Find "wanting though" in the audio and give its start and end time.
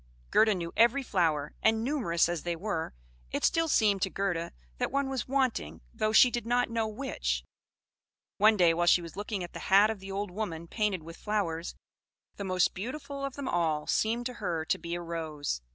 5.27-6.11